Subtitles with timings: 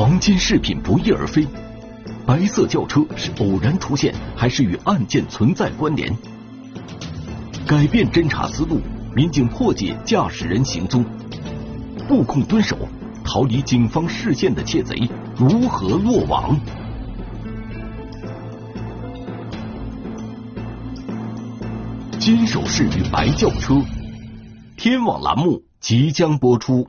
[0.00, 1.46] 黄金饰品不翼而飞，
[2.24, 6.10] 白色轿车是偶然出现，还是与案件存在关联？
[7.66, 8.80] 改变侦查思路，
[9.14, 11.04] 民警破解驾驶人行踪，
[12.08, 12.78] 布控蹲守，
[13.22, 14.96] 逃离警方视线的窃贼
[15.36, 16.58] 如何落网？
[22.18, 23.74] 金首饰与白轿车，
[24.78, 26.88] 天网栏目即将播出。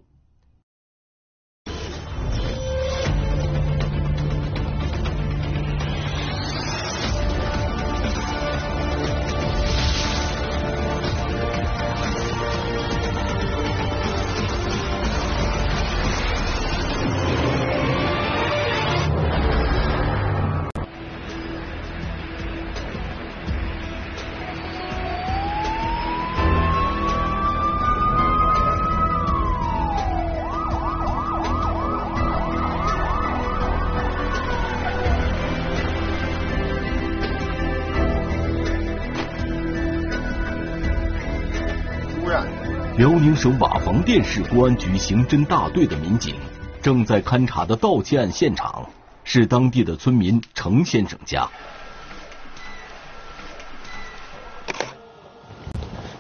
[43.02, 46.36] 辽宁省瓦房店市公安局刑侦大队的民警
[46.84, 48.88] 正在勘查的盗窃案现场
[49.24, 51.50] 是当地的村民程先生家。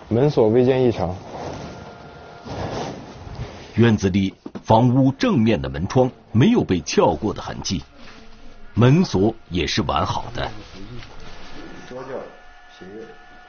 [0.10, 1.16] 门锁未见异常。
[3.76, 7.84] 院子里房屋正面的门窗没有被撬过的痕迹，
[8.74, 10.50] 门锁也是完好的。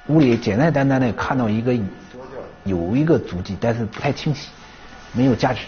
[0.09, 1.75] 屋里简简单单的看到一个。
[2.65, 4.51] 有一个足迹，但是不太清晰，
[5.13, 5.61] 没有价值。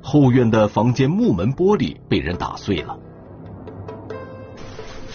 [0.00, 2.96] 后院的房间木门玻璃被人打碎了，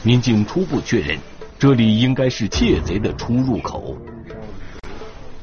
[0.03, 1.17] 民警初步确认，
[1.57, 3.95] 这里应该是窃贼的出入口。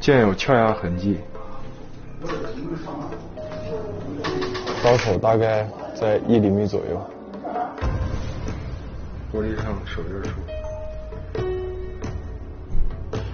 [0.00, 1.18] 见有撬压痕迹，
[4.82, 7.10] 刀口大概在一厘米左右，
[9.32, 10.55] 玻璃上手印处。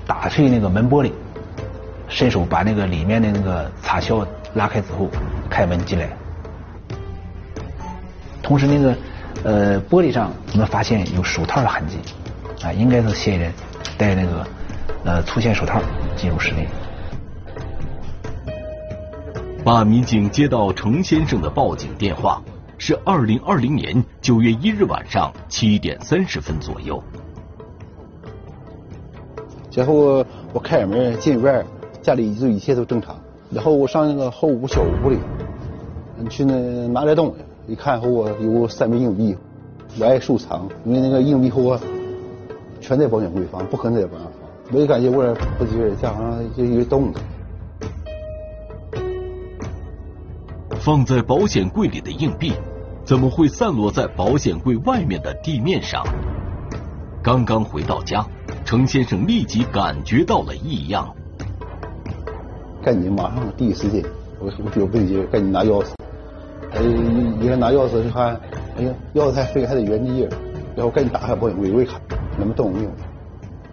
[0.06, 1.12] 打碎那个门玻璃，
[2.08, 5.08] 伸手把那个里面的那个插销拉开之后，
[5.48, 6.08] 开门进来。
[8.42, 8.96] 同时，那个
[9.44, 11.98] 呃玻璃上我们发现有手套的痕迹，
[12.62, 13.52] 啊，应该是嫌疑人
[13.96, 14.46] 戴那个
[15.04, 15.80] 呃粗线手套
[16.16, 16.66] 进入室内。
[19.64, 22.42] 办案民警接到程先生的报警电话，
[22.78, 27.02] 是二零二零年九月一日晚上七点三十分左右。
[29.74, 31.64] 然后我开门进院，
[32.02, 33.16] 家里就一切都正常。
[33.50, 35.18] 然后我上那个后屋小屋里，
[36.28, 36.54] 去那
[36.88, 39.36] 拿点东西，一看后我有三枚硬币，
[39.98, 41.80] 我爱收藏，因为那个硬币后我，
[42.80, 44.32] 全在保险柜放，不可能在保险放。
[44.72, 47.22] 我就感觉我不对劲，家好像就有动静。
[50.80, 52.52] 放在保险柜里的硬币，
[53.04, 56.04] 怎么会散落在保险柜外面的地面上？
[57.22, 58.26] 刚刚回到家。
[58.64, 61.14] 程先生立即感觉到了异样，
[62.82, 64.02] 赶紧马上第一时间，
[64.38, 65.90] 我我就不对劲，赶紧拿钥匙。
[66.72, 66.80] 哎，
[67.40, 68.40] 一个拿钥匙就看，
[68.78, 70.28] 哎呀，钥匙还飞还在原地，
[70.74, 72.00] 然后赶紧打开保险柜，我一看，
[72.38, 72.90] 那么动没有。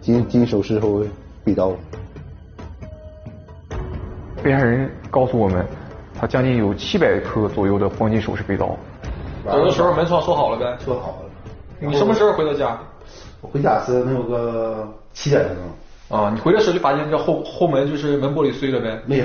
[0.00, 1.06] 金金首饰和
[1.44, 1.72] 被刀。
[4.42, 5.64] 被害人告诉我们，
[6.14, 8.76] 他将近有七百克左右的黄金首饰被盗。
[9.44, 10.76] 走的时候门窗锁好了呗？
[10.84, 11.30] 锁好了。
[11.80, 12.78] 你什么时候回到家？
[13.40, 16.18] 我回家是能有个七点钟。
[16.18, 19.00] 啊，你回来时候就发现这后后门就是门玻璃碎了呗？
[19.06, 19.24] 没，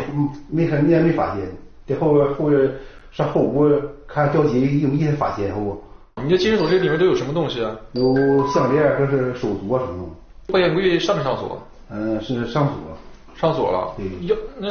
[0.52, 1.44] 没看，也没发现。
[1.88, 2.72] 在后边后边
[3.12, 3.68] 上后屋
[4.08, 5.82] 看交接硬币才发现后。
[6.24, 7.76] 你这金属首饰里面都有什么东西啊？
[7.94, 8.16] 有
[8.48, 10.54] 项链，这是手镯什么的。
[10.54, 11.62] 保险柜上没上锁？
[11.90, 12.76] 嗯，是上锁。
[13.36, 13.94] 上锁了。
[13.98, 14.06] 对。
[14.28, 14.70] 钥那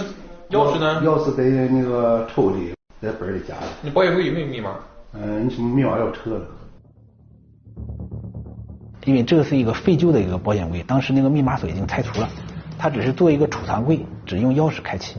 [0.56, 1.02] 钥匙呢？
[1.04, 2.72] 钥匙在那个抽屉，
[3.02, 3.66] 在本里夹着。
[3.82, 4.76] 你保险柜有没有密码？
[5.12, 6.46] 嗯，你什么密码要撤了？
[9.04, 12.28] 因为这个是一个废旧的一个保险柜，当时那个密码锁已经拆除了，
[12.78, 15.16] 它只是做一个储藏柜，只用钥匙开启。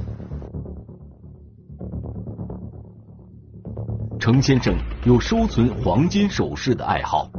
[4.19, 7.29] 程先生有收存黄金首饰的爱好，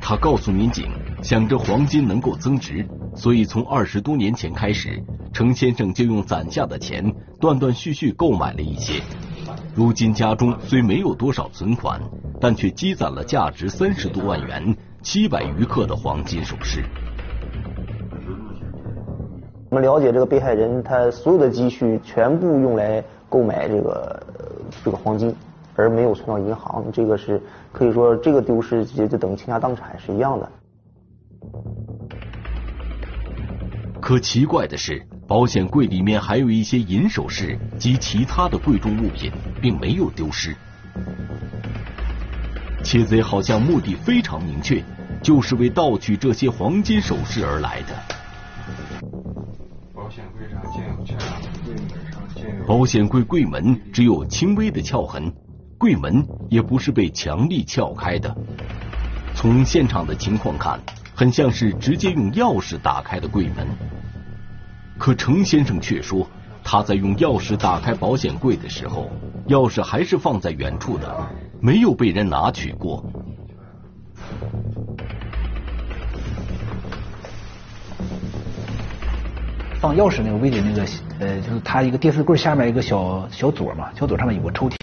[0.00, 0.90] 他告诉民警，
[1.22, 2.84] 想着黄金能够增值，
[3.14, 5.00] 所以从二十多年前开始，
[5.32, 9.00] 程先生就用攒下的钱断断续续购买了一些。
[9.76, 12.00] 如今家中虽没有多少存款，
[12.40, 14.76] 但却积攒了价值三十多万元。
[15.02, 16.84] 七百余克的黄金首饰。
[19.68, 24.22] 我们了解，这个被害人他所有的积蓄全部用来购买这个
[24.84, 25.34] 这个黄金，
[25.74, 26.84] 而没有存到银行。
[26.92, 27.40] 这个是
[27.72, 30.52] 可以说，这个丢失就就等于倾家荡产是一样的。
[34.00, 40.54] 可奇怪的是，保险柜里面还有一些银首饰及其他的贵重物品，并没有丢失。
[42.82, 44.82] 窃贼好像目的非常明确，
[45.22, 47.94] 就是为盗取这些黄金首饰而来的。
[49.94, 51.14] 保险柜上见有撬，
[51.64, 52.66] 柜门上见有。
[52.66, 55.32] 保险柜柜门只有轻微的撬痕，
[55.78, 58.36] 柜门也不是被强力撬开的。
[59.34, 60.78] 从现场的情况看，
[61.14, 63.66] 很像是直接用钥匙打开的柜门。
[64.98, 66.28] 可程先生却说，
[66.62, 69.10] 他在用钥匙打开保险柜的时候，
[69.48, 71.28] 钥匙还是放在原处的，
[71.62, 73.04] 没有被人拿取过。
[79.80, 80.84] 放钥匙那个位置，那个
[81.20, 84.74] 呃，就是他一个电视柜下面一个小小左嘛，小左上面有个抽屉，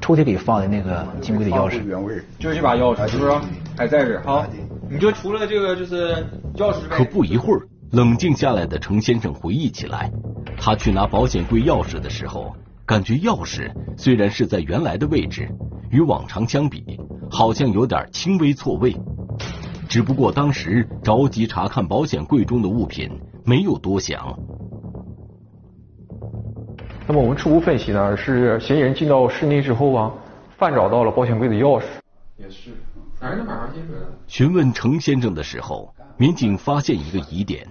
[0.00, 1.80] 抽屉里放的那个金柜的钥匙。
[1.84, 2.20] 原位。
[2.40, 3.30] 就这把钥匙，是不是？
[3.76, 4.44] 还在这儿哈？
[4.90, 6.26] 你就除了这个，就是
[6.56, 10.10] 钥匙可不一会儿，冷静下来的程先生回忆起来，
[10.58, 12.52] 他去拿保险柜钥匙的时候，
[12.84, 15.48] 感觉钥匙虽然是在原来的位置，
[15.96, 17.00] 与往常相比，
[17.30, 18.94] 好像有点轻微错位。
[19.88, 23.10] 只不过当时着急查看保险柜中的物品，
[23.46, 24.38] 没有多想。
[27.08, 30.12] 那么我们初步分析呢，是嫌疑人进到室内之后啊，
[30.58, 31.84] 犯找到了保险柜的钥匙。
[32.36, 32.72] 也是，
[33.18, 34.00] 反正马上进去了。
[34.26, 37.66] 询问程先生的时候，民警发现一个疑点：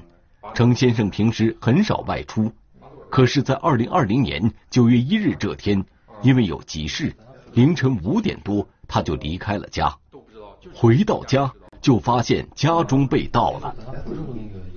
[0.56, 2.52] 程先生平时很少外出，
[3.12, 5.86] 可是，在二零二零年九月一日这天，
[6.24, 7.14] 因为有急事，
[7.56, 9.96] 凌晨五点多他就离开了家。
[10.74, 13.74] 回到家就发现家中被盗了，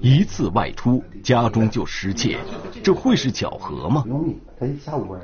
[0.00, 2.38] 一次外出家中就失窃，
[2.84, 4.04] 这会是巧合吗？
[4.60, 5.20] 他下午班。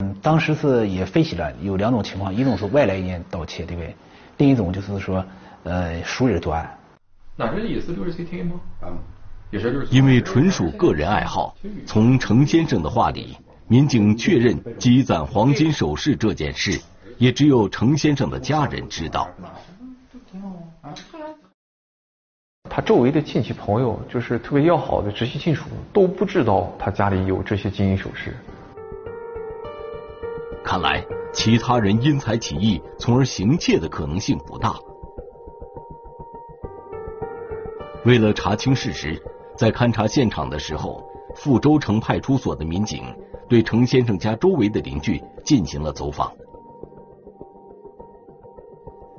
[0.00, 3.94] 嗯，当时是也分析了有两种情况，一种是外来人盗窃，对不对？
[4.38, 5.24] 另一种就是说，
[5.62, 6.78] 呃，熟人作案。
[7.36, 8.60] 那这意思六十 CT 吗？
[8.80, 8.90] 啊，
[9.52, 9.86] 也是六十。
[9.94, 11.54] 因为纯属个人爱好，
[11.86, 13.36] 从程先生的话里，
[13.72, 16.78] 民警确认积攒黄金首饰这件事，
[17.16, 19.26] 也只有程先生的家人知道。
[22.68, 28.36] 他周围的亲戚朋友，就是特别要好的直系亲属，都不知道他家里有这些金银首饰。
[30.62, 31.02] 看来，
[31.32, 34.74] 其他人因财起意，从而行窃的可能性不大。
[38.04, 39.18] 为了查清事实，
[39.56, 41.02] 在勘察现场的时候，
[41.34, 43.04] 富州城派出所的民警
[43.52, 46.32] 对程先生家周围的邻居进行了走访。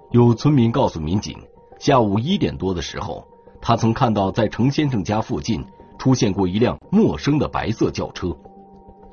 [0.09, 1.37] 有村民告诉民警，
[1.77, 3.27] 下午一点多的时候，
[3.61, 5.63] 他曾看到在程先生家附近
[5.99, 8.35] 出现过一辆陌生的白色轿车，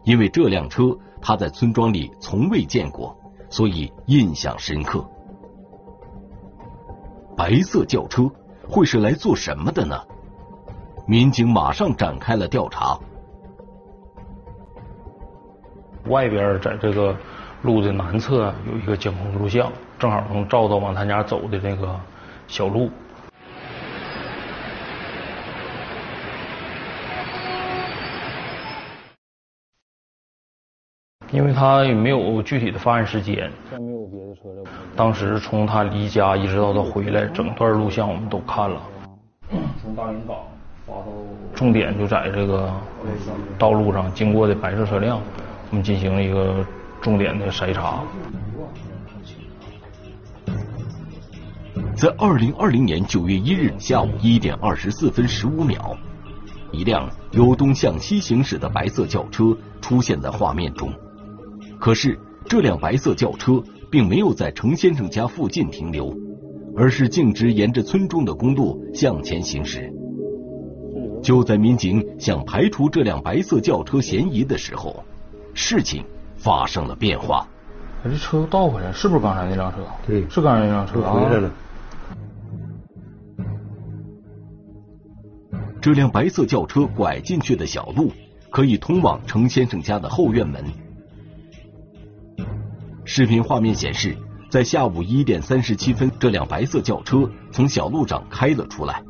[0.04, 3.14] 因为这辆车他在村庄里从未见过，
[3.50, 5.04] 所以印象深刻。
[7.36, 8.22] 白色轿车
[8.66, 10.00] 会是来做什么的呢？
[11.06, 12.98] 民警马上展开了调查。
[16.06, 17.14] 外边在这个
[17.62, 21.94] 路的南侧有一个监控录像，正好能照到往他家走的那个
[22.48, 22.90] 小路。
[31.32, 34.66] 因为他也没有具体的发案时间，没有别的车辆。
[34.96, 38.82] 当时从他离家一直到他回来，整段录像我们都看了。
[39.80, 40.36] 从大连港
[40.84, 41.04] 发到，
[41.54, 42.68] 重点就在这个
[43.56, 45.20] 道路上经过的白色车辆，
[45.70, 46.66] 我们进行了一个
[47.00, 48.02] 重点的筛查。
[51.96, 55.96] 在二零二零年九月一日下午一点二十四分十五秒，
[56.72, 60.92] 一辆由东向西行驶的白色轿车出现在画面中。
[61.78, 66.12] 可是，这辆白色轿车并没有在程先生家附近停留，
[66.76, 69.92] 而是径直沿着村中的公路向前行驶。
[71.22, 75.04] 就在民警想排除这辆白色轿车嫌疑的时候，
[75.54, 76.04] 事情
[76.36, 77.46] 发生了变化。
[78.02, 79.78] 这车又倒回来，是不是刚才那辆车？
[80.06, 81.50] 对，是刚才那辆车回来了。
[85.82, 88.12] 这辆白色轿车拐进去的小路，
[88.50, 90.64] 可以通往程先生家的后院门。
[93.04, 94.16] 视频画面显示，
[94.50, 99.02] 在下午一点三十七分，这辆白色轿车从小路上开了出来，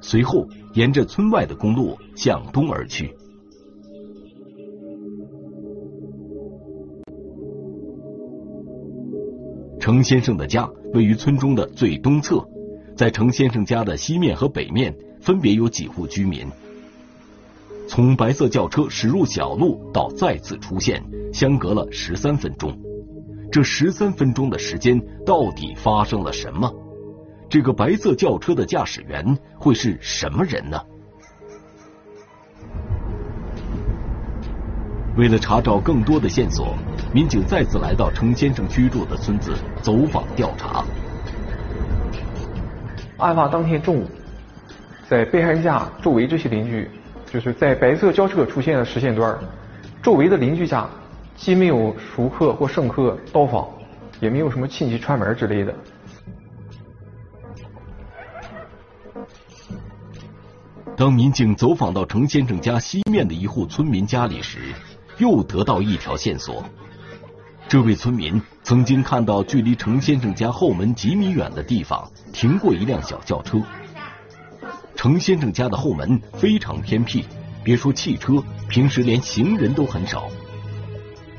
[0.00, 3.16] 随后沿着村外的公路向东而去。
[9.82, 12.46] 程先生的家位于村中的最东侧，
[12.96, 16.46] 在程先生家的西面和北面分别有几户居民。
[17.88, 22.78] 从白色轿车驶入小路到再次出现，相隔了十三分钟。
[23.50, 26.72] 这十三分钟的时间到底发生了什么？
[27.50, 30.80] 这个白色轿车的驾驶员会是什么人呢？
[35.16, 36.72] 为了查找更多的线索，
[37.14, 40.82] 民警再次来到程先生居住的村子走访调查。
[43.18, 44.06] 案发当天中午，
[45.06, 46.90] 在被害人家周围这些邻居，
[47.30, 49.38] 就是在白色轿车出现的时间段，
[50.02, 50.88] 周围的邻居家
[51.36, 53.68] 既没有熟客或生客到访，
[54.18, 55.74] 也没有什么亲戚串门之类的。
[60.96, 64.72] 当民警走访到程先生家西面的一户村民家里时，
[65.18, 66.64] 又得到一条线索。
[67.72, 73.58] 这位村民曾经看到距离程先生家后门几米远的地方停过一辆小轿车。
[74.94, 77.24] 程先生家的后门非常偏僻，
[77.64, 80.28] 别说汽车，平时连行人都很少。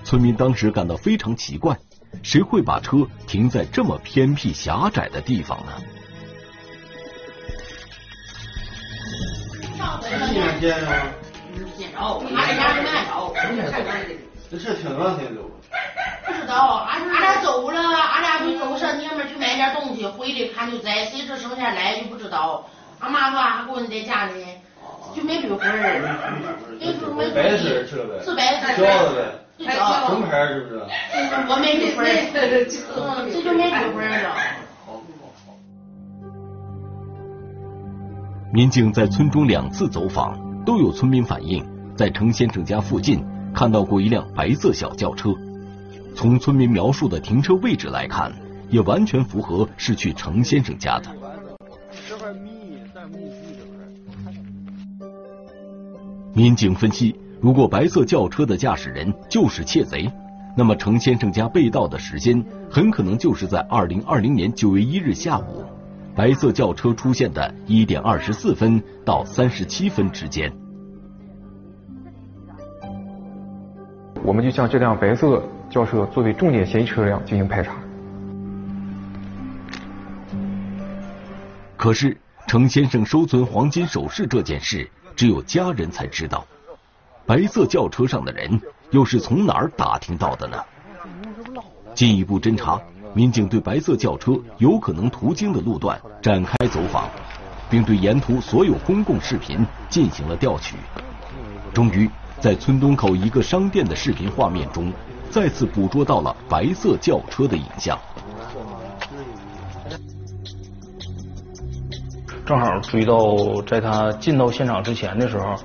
[0.04, 1.78] 村民当时感到非常奇怪，
[2.24, 5.72] 谁会把车停在这么偏僻狭窄的地方呢？
[14.54, 15.42] 这家人没着，这车停哪天走？
[16.26, 22.64] 不知道，俺俺俩走了，俺俩就走上娘们去买点东西，回来看就在，谁知剩下来就不知道。
[23.00, 24.46] 俺妈说俺闺女在家里，
[25.16, 25.74] 就没捋会儿。
[27.18, 28.24] 没白色车呗？
[28.24, 28.68] 是白色。
[28.82, 29.24] 轿子呗？
[29.58, 29.66] 什
[30.16, 30.82] 么牌是不是？
[31.50, 34.36] 我没捋会儿，这就没捋会儿了。
[38.54, 41.68] 民警在村中两次走访，都有村民反映，
[41.98, 45.34] 在程先生家附近看到过一辆白色小轿车。
[46.16, 48.32] 从村民描述的停车位置来看，
[48.70, 51.10] 也完全符合是去程先生家的。
[56.34, 60.12] 民警分析，如果白色轿车的驾驶人就是窃贼，
[60.58, 65.64] 那么程先生家被盗的时间很可能就是在二零二零年九月一日下午。
[66.16, 70.54] 白色轿车出现的一点二十四分到三十七分之间，
[74.24, 77.74] 我们就将这辆白色轿车作为重点嫌疑车辆进行排查。
[81.75, 86.46] 可是，程先生收存黄金首饰这件事，只有家人才知道。
[87.25, 88.62] 白色轿车上的人
[88.92, 90.58] 又是从哪儿打听到的呢？
[91.94, 92.80] 进一步侦查。
[93.15, 97.08] 民警对白色轿车有可能途经的路段展开走访，
[97.70, 100.77] 并对沿途所有公共视频进行了调取。
[101.74, 102.10] 终于，
[102.40, 104.92] 在村东口一个商店的视频画面中，
[105.32, 107.98] 再次捕捉到了白色轿车的影像。
[112.46, 113.16] 正好追到
[113.66, 115.56] 在他进到现场之前的时候，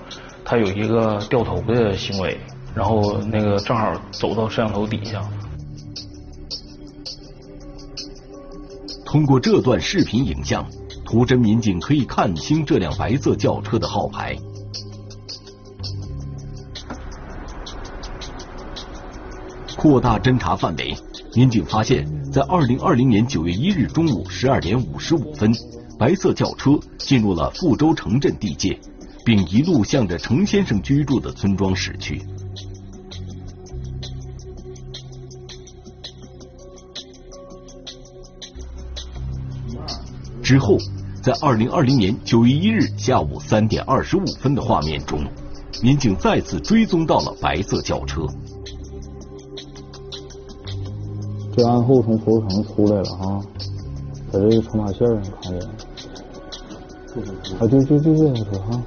[0.44, 2.38] 他有一个掉头的行为，
[2.72, 5.20] 然后那个正好走到摄像头底下。
[9.04, 10.64] 通过这段视频影像，
[11.04, 14.36] 图侦民警可以看清这辆白色轿车的号牌。
[19.78, 20.92] 扩大侦查范围，
[21.36, 25.54] 民警发现，在二零二零年九月一日中午十二点五十五分，
[25.96, 28.76] 白色轿车进入了富州城镇地界，
[29.24, 32.20] 并一路向着程先生居住的村庄驶去。
[40.42, 40.76] 之后，
[41.22, 45.24] 在二零二零年九月一日下午三点二十五分的画面中，
[45.84, 48.26] 民警再次追踪到了白色轿车。
[51.58, 53.42] 这案后从福州城出来了哈，
[54.30, 55.68] 在这个冲马线上看见。
[57.58, 58.80] 啊，对对对对，车哈。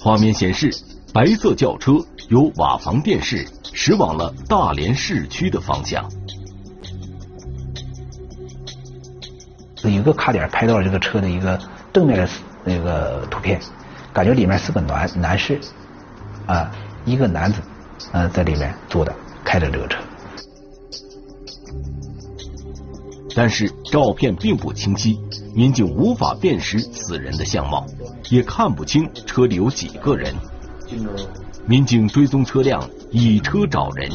[0.00, 0.74] 画面显示，
[1.12, 1.92] 白色轿车
[2.28, 6.10] 由瓦房店市驶往了大连市区的方向。
[9.84, 11.56] 一个卡点拍到了这个车的一个
[11.92, 12.28] 正面的
[12.64, 13.60] 那个图片，
[14.12, 15.60] 感觉里面是个男男士，
[16.46, 16.72] 啊，
[17.04, 17.60] 一个男子，
[18.12, 19.98] 呃，在里面坐的，开着这个车。
[23.36, 25.18] 但是照片并不清晰，
[25.54, 27.84] 民警无法辨识此人的相貌，
[28.30, 30.34] 也看不清车里有几个人。
[31.66, 34.08] 民警追踪车辆，以车找人。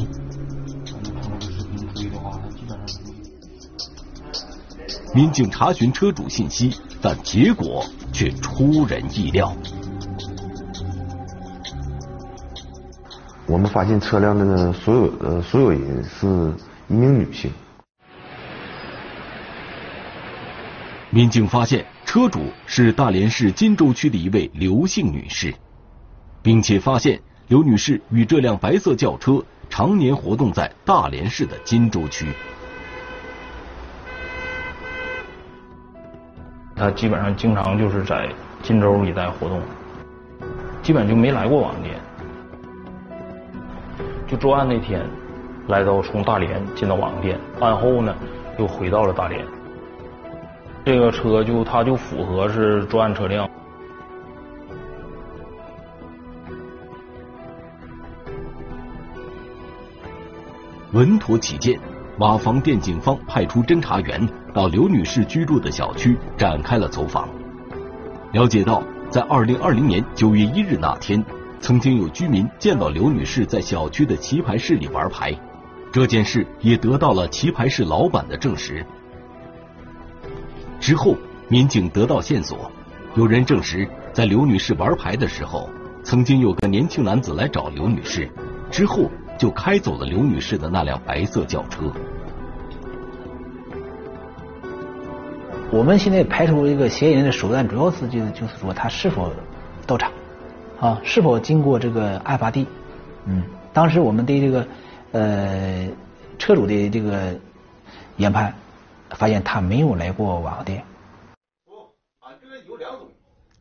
[5.14, 9.54] 民警查询车主信息，但结果却出人意料。
[13.50, 16.28] 我们发现车辆的呢所有呃所有人是
[16.88, 17.52] 一名女性。
[21.10, 25.56] 民警发现车主是大连市金州区的一位刘姓女士，
[26.44, 32.28] 并且发现刘女士与这辆白色轿车常年活动在大连市的金州区。
[36.76, 38.30] 她基本上经常就是在
[38.62, 39.60] 金州一带活动。
[40.84, 41.99] 基本就没来过网店。
[44.30, 45.04] 就作案那天，
[45.70, 48.16] 来到从大连进到网店，案后呢
[48.60, 49.44] 又回到了大连。
[50.86, 53.50] 这个车就它就符合是作案车辆。
[60.92, 61.80] 稳妥起见，
[62.20, 67.28] 瓦房店警方派出侦查员到刘女士居住的小区展开了走访。
[68.32, 71.24] 了解到，在二零二零年九月一日那天，
[71.60, 75.38] 曾经有居民见到刘女士在小区的棋牌室里玩牌，
[75.92, 78.86] 这件事也得到了棋牌室老板的证实。
[80.80, 81.16] 之后，
[81.48, 82.72] 民警得到线索，
[83.16, 85.70] 有人证实，在刘女士玩牌的时候，
[86.04, 88.30] 曾经有个年轻男子来找刘女士，
[88.72, 89.10] 之后。
[89.40, 91.90] 就开走了刘女士的那辆白色轿车。
[95.72, 99.32] 我们现在排除一个嫌疑人的手段，主要是就是就是说他是否
[99.88, 100.12] 到场
[100.80, 102.66] 啊，是否经过这个案发地。
[103.26, 103.44] 嗯，
[103.74, 104.68] 当时我们对这个
[105.12, 105.90] 呃
[106.38, 107.38] 车主的这个
[108.16, 108.54] 研判，
[109.10, 110.84] 发现他没有来过瓦店。
[112.20, 113.10] 啊，这个有两种，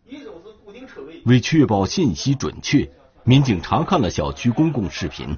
[0.06, 1.20] 一种是固定车位。
[1.26, 2.88] 为确保信息准确，
[3.25, 5.37] 民警查看了小区公共视频。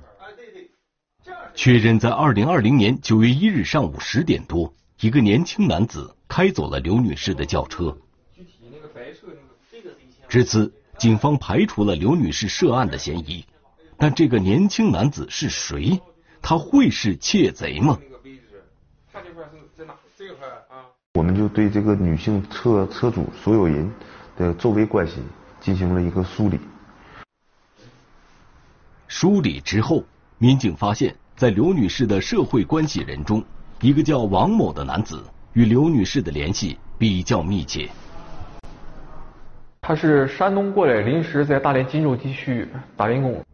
[1.55, 7.97] 确认，在二零二零年九月一日上午十点多，一个年轻男子开走了刘女士的轿车。
[10.29, 13.43] 至此，警方排除了刘女士涉案的嫌疑。
[13.97, 15.99] 但这个年轻男子是谁？
[16.43, 17.99] 他会是窃贼吗？
[21.15, 23.91] 我们就对这个女性车车主所有人
[24.37, 25.15] 的周围关系
[25.59, 26.61] 进行了一个梳理。
[29.09, 30.05] 梳理之后，
[30.39, 31.17] 民警发现。
[31.37, 33.43] 在刘女士的社会关系人中，
[33.81, 37.89] 一个叫王某的男子与刘女士的联系比较密切。
[39.91, 42.65] 他是山东过来，临时在大连金州地区
[42.97, 43.45] 打零工。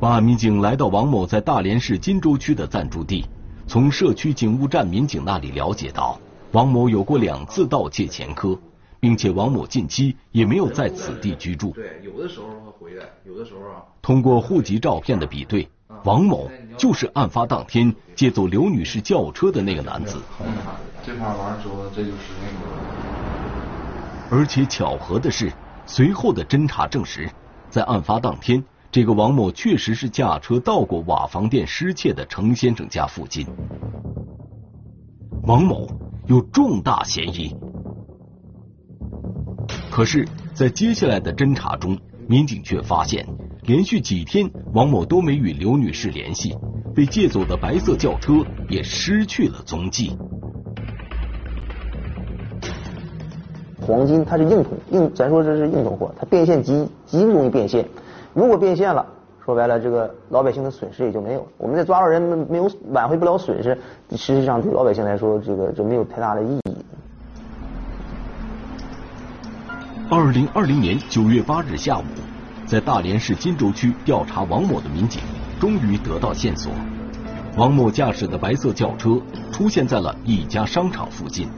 [0.00, 3.26] 办案民警来到王某在大连市金州区的暂住地，
[3.66, 6.18] 从社区警务站民警那里了解到，
[6.52, 8.58] 王某有过两次盗窃前科。
[8.98, 11.72] 并且王某近期也没有在此地居住。
[11.72, 12.46] 对，有的时候
[12.80, 13.84] 回来，有的时候啊。
[14.00, 15.68] 通过户籍照片的比对，
[16.04, 20.16] 王某就是案发当天借走刘女士轿车的那个男子。
[21.06, 24.36] 这盘完了之后，这就是那个。
[24.36, 25.52] 而且巧合的是，
[25.86, 27.30] 随后的侦查证实，
[27.70, 33.46] 在案发当天，这个王某确实是驾车到过瓦房店失窃的程先生家附近。
[35.44, 35.88] 王某
[36.26, 37.54] 有重大嫌疑。
[39.92, 43.24] 可是，在接下来的侦查中，民警却发现，
[43.62, 46.58] 连续几天王某都没与刘女士联系，
[46.96, 50.18] 被借走的白色轿车也失去了踪迹。
[53.86, 57.86] 黄金它是硬通，硬咱说这是硬通货，它变现极极容易变现。
[58.34, 59.06] 如果变现了，
[59.44, 61.46] 说白了，这个老百姓的损失也就没有了。
[61.56, 62.20] 我们再抓到人
[62.50, 63.78] 没有挽回不了损失，
[64.16, 66.76] 实际上对老百姓来说，这个就没有太大的意义。
[70.10, 72.02] 二零二零年九月八日下午，
[72.66, 75.22] 在大连市金州区调查王某的民警
[75.60, 76.72] 终于得到线索。
[77.56, 79.20] 王某驾驶的白色轿车
[79.52, 81.48] 出现在了一家商场附近。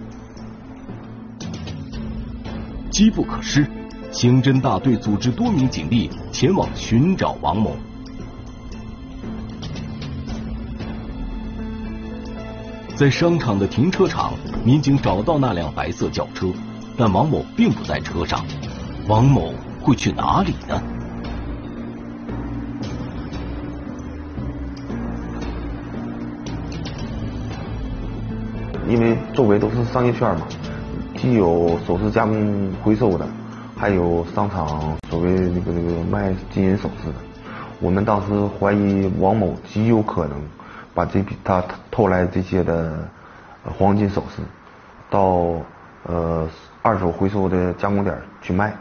[2.99, 3.65] 机不可失，
[4.11, 7.77] 刑侦大队组织多名警力前往寻找王某。
[12.97, 14.33] 在商场的停车场，
[14.65, 16.49] 民警找到那辆白色轿车。
[16.97, 18.45] 但王某并不在车上，
[19.07, 20.83] 王某会去哪里呢？
[28.89, 30.45] 因为周围都是商业圈嘛，
[31.21, 33.27] 既有首饰加工回收的，
[33.77, 37.15] 还有商场所谓那个那个卖金银首饰的。
[37.81, 40.41] 我们当时怀疑王某极有可能
[40.95, 43.09] 把这批他偷来这些的
[43.65, 44.43] 黄金首饰
[45.11, 45.45] 到
[46.05, 46.49] 呃。
[46.81, 48.73] 二手回收的加工点去卖。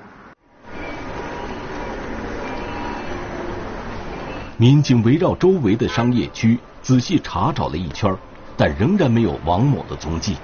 [4.55, 8.15] 民警围绕周围的商业区仔细查找了一圈，
[8.55, 10.37] 但仍然没有王某的踪迹。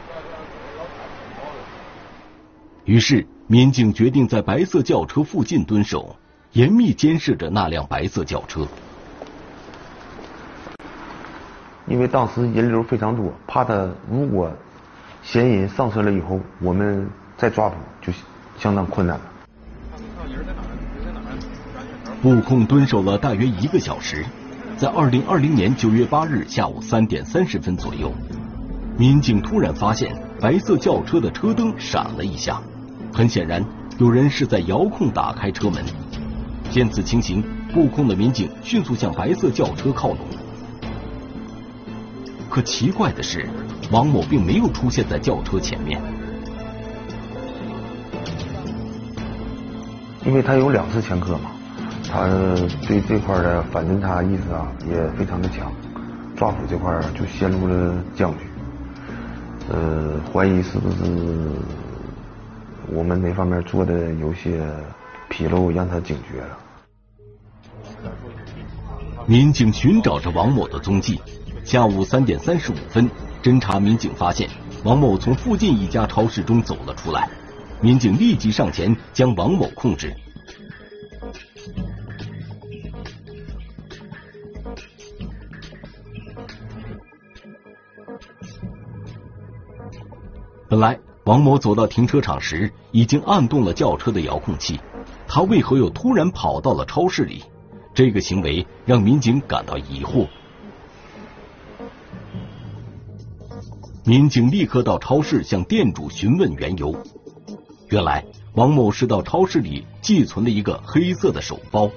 [2.85, 6.15] 于是，民警决定在白色轿车附近蹲守，
[6.51, 8.67] 严密监视着那辆白色轿车。
[11.87, 14.51] 因为当时人流非常多，怕他如果
[15.21, 17.09] 嫌疑人上车了以后，我们。
[17.35, 18.13] 再抓捕就
[18.59, 19.25] 相当困难了。
[22.21, 24.23] 布控蹲守了大约一个小时，
[24.77, 28.13] 在二零二零年九月八日下午三点三十分左右，
[28.97, 32.61] 民警突然发现白色轿车的车灯闪了一下，
[33.13, 33.63] 很显然
[33.99, 35.84] 有人是在遥控打开车门。
[36.71, 40.17] 见此情形，布控的民警迅速向白色轿车靠拢。
[42.49, 43.47] 可奇怪的是，
[43.91, 46.02] 王某并没有出现在轿车前面。
[50.26, 51.52] 因为他有两次前科嘛，
[52.10, 52.28] 他
[52.88, 55.71] 对这块的反侦查意识啊也非常的强，
[56.36, 58.45] 抓捕这块就陷入了僵局。
[59.69, 60.97] 呃，怀疑是不是
[62.91, 64.61] 我们哪方面做的有些
[65.29, 66.59] 纰漏，让他警觉了。
[69.25, 71.19] 民警寻找着王某的踪迹。
[71.63, 73.09] 下午三点三十五分，
[73.41, 74.49] 侦查民警发现
[74.83, 77.29] 王某从附近一家超市中走了出来。
[77.79, 80.13] 民警立即上前将王某控制。
[90.69, 94.79] 本来，王某走到停车场时已经按动了轿车的遥控器，
[95.25, 97.43] 他为何又突然跑到了超市里？
[97.93, 100.27] 这个行为让民警感到疑惑。
[104.03, 106.93] 民警立刻到超市向店主询问缘由。
[107.88, 111.89] 原来，王某是到超市里寄存了一个黑色的手包。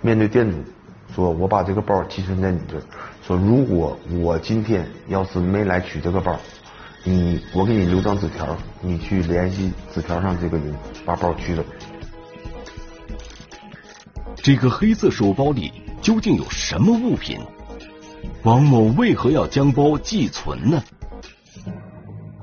[0.00, 0.56] 面对店主，
[1.16, 2.82] 说我把这个包寄存在你这儿，
[3.26, 6.36] 说如果我今天要是没来取这个包，
[7.04, 10.76] 你我给你留张纸条，你去联系纸条上这个人，
[11.06, 11.64] 把包取走。
[14.34, 17.40] 这个黑色手包里究竟有什么物品？
[18.42, 20.82] 王某为何要将包寄存呢？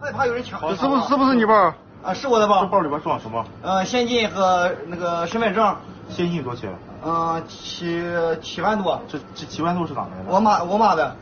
[0.02, 0.60] 害怕有人抢。
[0.76, 1.72] 是不是是不是你包？
[2.02, 2.62] 啊，是我的包。
[2.62, 3.46] 这包里边装什么？
[3.62, 5.76] 呃，现金和那个身份证。
[6.10, 6.74] 现金多少钱？
[7.06, 8.02] 嗯，七
[8.42, 9.02] 七万多。
[9.08, 10.30] 这这七万多是哪来的？
[10.30, 11.16] 我妈我妈的。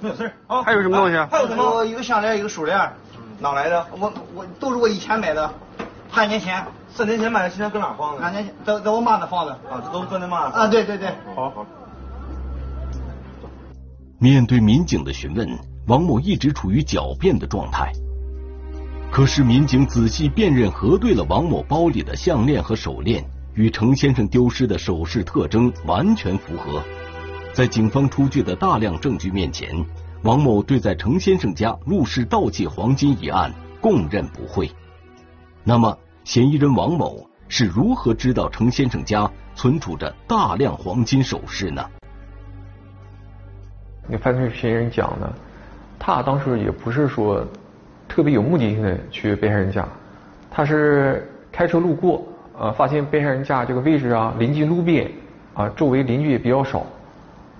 [0.00, 0.62] 没有事儿啊。
[0.62, 1.16] 还有什么东西？
[1.30, 1.84] 还有什么？
[1.84, 2.78] 一个项链，一个手链。
[3.38, 3.86] 哪来的？
[3.98, 5.52] 我我都是我以前买的，
[6.14, 6.64] 半年前。
[6.92, 8.20] 三年前买的，现在搁哪放的？
[8.20, 9.52] 两年前在在我妈那放的。
[9.52, 11.14] 啊，这都搁你妈啊，对对对。
[11.36, 11.66] 好好。
[14.18, 15.48] 面对民警的询问，
[15.86, 17.92] 王某一直处于狡辩的状态。
[19.10, 26.82] 可是民警仔细辨认核对了王某包里的项链和手链，与程先生丢失的首饰特征完全符合。
[27.52, 29.68] 在警方出具的大量证据面前，
[30.22, 34.70] 王某对在程先生家入室盗窃黄金一案供认不讳。
[35.64, 41.84] 那么，嫌疑人王某是如何知道程先生家存储着大量黄金首饰呢？
[44.06, 45.32] 那犯罪嫌疑人讲呢，
[45.98, 47.46] 他当时也不是说
[48.08, 49.86] 特别有目的性的去被害人家，
[50.50, 52.24] 他是开车路过，
[52.60, 55.10] 呃，发现被害人家这个位置啊临近路边，
[55.54, 56.84] 啊，周围邻居也比较少，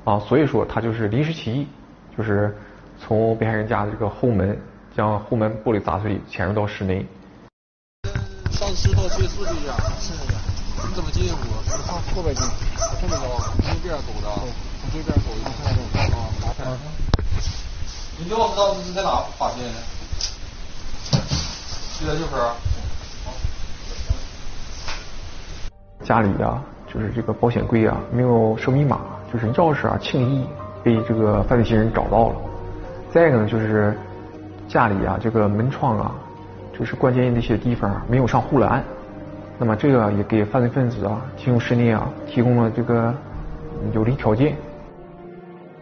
[0.05, 1.67] 啊，所以说他就是临时起意，
[2.15, 2.55] 就是
[3.01, 4.61] 从被害人家的这个后门
[4.95, 7.07] 将后门玻璃砸碎，潜入到室内。
[8.51, 10.39] 上次盗窃是这家，是这家。
[10.87, 11.37] 你怎么进屋？
[11.49, 14.29] 我上后边进，后面走，从这边走的，
[14.83, 15.73] 从这边走一看
[16.13, 16.77] 到啊，麻烦。
[18.19, 19.81] 你钥匙当时是在哪发现的？
[21.99, 22.70] 就在这边。
[26.03, 29.01] 家里啊，就是这个保险柜啊，没有设密码，
[29.33, 30.47] 就是钥匙啊，轻易
[30.83, 32.37] 被这个犯罪嫌疑人找到了。
[33.13, 33.97] 再一个呢，就是
[34.69, 36.15] 家里啊，这个门窗啊。
[36.79, 38.83] 就是关键的一些地方没有上护栏，
[39.59, 43.15] 那么这个也给犯罪分子啊进入室内啊提供了这个
[43.93, 44.57] 有利条件。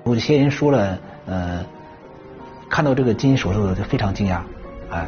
[0.07, 1.65] 有些人说了，呃，
[2.69, 4.41] 看到这个金银首饰就非常惊讶，
[4.91, 5.07] 哎，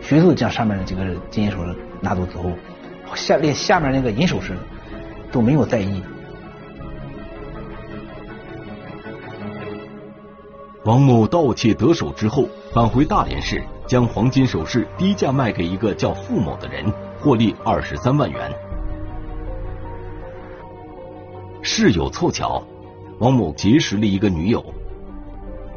[0.00, 2.44] 迅速将上面的这个金银首饰拿走之后，
[3.14, 4.56] 下连下面那个银首饰
[5.30, 6.02] 都没有在意。
[10.84, 13.62] 王某盗窃得手之后，返回大连市。
[13.86, 18.52] 将黄金首饰低价卖给一个叫付某的人，获利二十三万元。
[21.62, 22.60] 事有凑巧，
[23.20, 24.64] 王某结识了一个女友，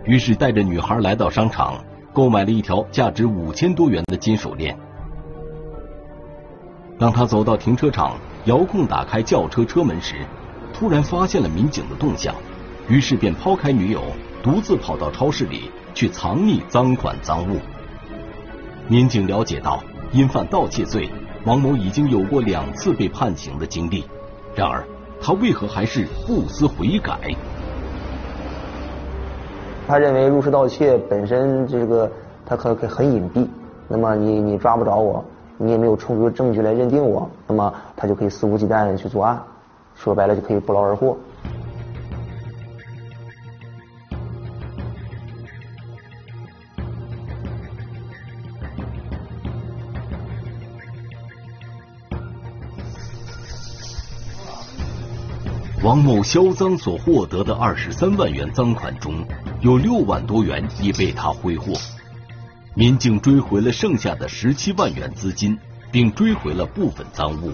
[0.05, 1.75] 于是带着女孩来到商场，
[2.11, 4.75] 购买了一条价值五千多元的金手链。
[6.99, 10.17] 当他走到停车场，遥控打开轿车车门时，
[10.73, 12.35] 突然发现了民警的动向，
[12.89, 14.01] 于是便抛开女友，
[14.43, 17.57] 独自跑到超市里去藏匿赃款赃物。
[18.89, 19.81] 民警了解到，
[20.11, 21.09] 因犯盗窃罪，
[21.45, 24.03] 王某已经有过两次被判刑的经历。
[24.53, 24.83] 然而，
[25.21, 27.17] 他为何还是不思悔改？
[29.87, 32.11] 他认为入室盗窃本身这个
[32.45, 33.47] 他可可很隐蔽，
[33.87, 35.23] 那么你你抓不着我，
[35.61, 39.37] 你也没有充足的证据来认定我那么他就可以肆无忌惮的去作案
[39.93, 41.17] 说白了就可以不劳而获。
[55.83, 59.25] 王某销赃所获得的二十三万元赃款中
[59.61, 61.73] 有六万多元已被他挥霍。
[62.79, 65.59] 民警追回了剩下的十七万元资金，
[65.91, 67.51] 并追回了部分赃物。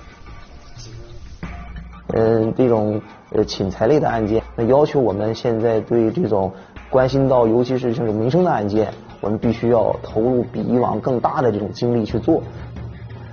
[2.14, 6.54] 嗯，这种呃侵财类的案件，那要求我们现在对这种
[6.92, 12.44] 关心到，尤其是这种民生的案件，我们必须要投入比以往更大的这种精力去做。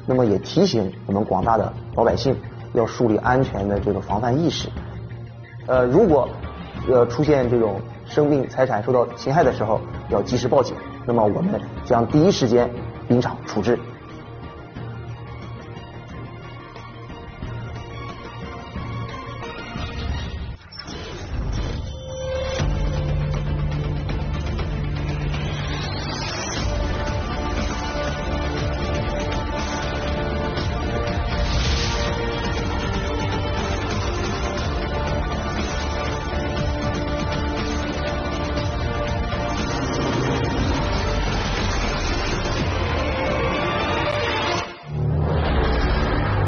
[0.07, 2.35] 那么也提醒我们广大的老百姓，
[2.73, 4.67] 要树立安全的这个防范意识。
[5.67, 6.27] 呃，如果
[6.89, 9.79] 呃出现这种生命财产受到侵害的时候，
[10.09, 10.75] 要及时报警。
[11.07, 12.71] 那么我们将第一时间
[13.09, 13.79] 临场处置。